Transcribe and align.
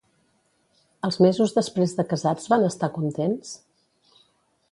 Els 1.07 1.17
mesos 1.25 1.53
després 1.57 1.93
de 1.99 2.07
casats 2.15 2.49
van 2.55 2.67
estar 2.71 2.91
contents? 2.95 3.53